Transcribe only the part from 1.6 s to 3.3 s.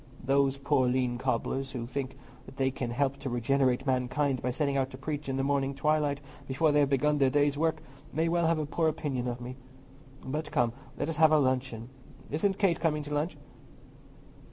who think they can help to